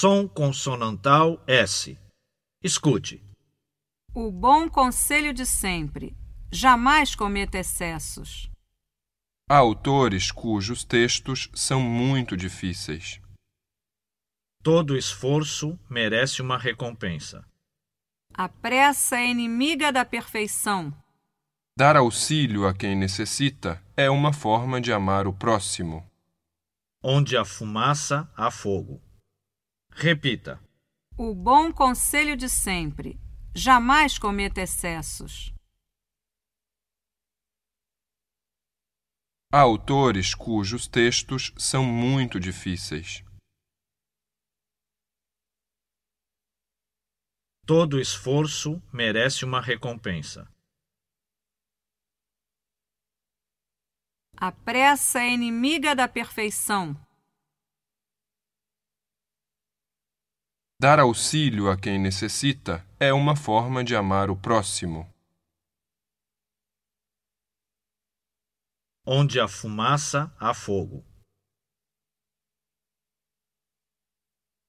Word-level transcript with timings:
Som 0.00 0.28
consonantal 0.28 1.42
S. 1.44 1.98
Escute. 2.62 3.20
O 4.14 4.30
bom 4.30 4.68
conselho 4.68 5.34
de 5.34 5.44
sempre: 5.44 6.16
jamais 6.52 7.16
cometa 7.16 7.58
excessos. 7.58 8.48
Há 9.50 9.56
autores 9.56 10.30
cujos 10.30 10.84
textos 10.84 11.50
são 11.52 11.80
muito 11.80 12.36
difíceis. 12.36 13.20
Todo 14.62 14.96
esforço 14.96 15.76
merece 15.90 16.42
uma 16.42 16.56
recompensa. 16.56 17.44
A 18.32 18.48
pressa 18.48 19.16
é 19.16 19.26
inimiga 19.26 19.90
da 19.90 20.04
perfeição. 20.04 20.96
Dar 21.76 21.96
auxílio 21.96 22.68
a 22.68 22.72
quem 22.72 22.94
necessita 22.94 23.82
é 23.96 24.08
uma 24.08 24.32
forma 24.32 24.80
de 24.80 24.92
amar 24.92 25.26
o 25.26 25.32
próximo. 25.32 26.08
Onde 27.02 27.36
há 27.36 27.44
fumaça, 27.44 28.32
há 28.36 28.48
fogo. 28.48 29.07
Repita. 29.90 30.62
O 31.16 31.34
bom 31.34 31.72
conselho 31.72 32.36
de 32.36 32.48
sempre: 32.48 33.18
jamais 33.54 34.18
cometa 34.18 34.60
excessos. 34.60 35.52
Há 39.50 39.60
autores 39.60 40.34
cujos 40.34 40.86
textos 40.86 41.52
são 41.56 41.82
muito 41.82 42.38
difíceis. 42.38 43.24
Todo 47.66 48.00
esforço 48.00 48.80
merece 48.92 49.44
uma 49.44 49.60
recompensa. 49.60 50.46
A 54.36 54.52
pressa 54.52 55.20
é 55.20 55.30
inimiga 55.30 55.96
da 55.96 56.06
perfeição. 56.06 56.94
Dar 60.80 61.00
auxílio 61.00 61.68
a 61.68 61.76
quem 61.76 61.98
necessita 61.98 62.86
é 63.00 63.12
uma 63.12 63.34
forma 63.34 63.82
de 63.82 63.96
amar 63.96 64.30
o 64.30 64.40
próximo. 64.40 65.12
Onde 69.04 69.40
há 69.40 69.48
fumaça, 69.48 70.32
há 70.38 70.54
fogo. 70.54 71.04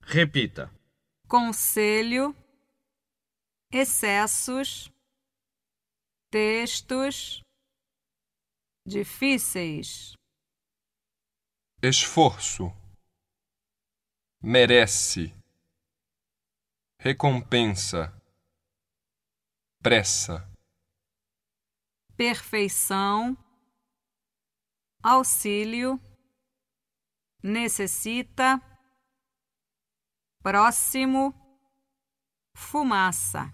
Repita. 0.02 0.73
Conselho, 1.28 2.36
excessos, 3.72 4.92
textos 6.31 7.44
difíceis. 8.83 10.14
Esforço. 11.83 12.73
Merece. 14.42 15.39
Recompensa. 17.02 18.14
Pressa. 19.81 20.50
perfeição, 22.17 23.38
auxílio, 25.02 25.97
necessita, 27.42 28.61
próximo, 30.44 31.33
fumaça. 32.53 33.50